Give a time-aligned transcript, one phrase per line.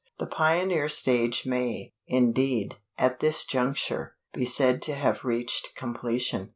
[0.17, 6.49] The pioneer stage may, indeed, at this juncture, be said to have reached completion.